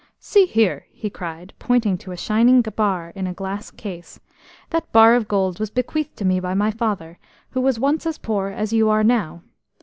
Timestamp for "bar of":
4.91-5.27